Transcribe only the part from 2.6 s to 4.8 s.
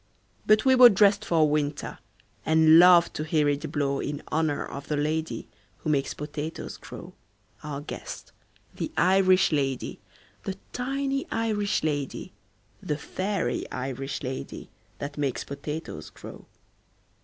loved to hear it blow In honor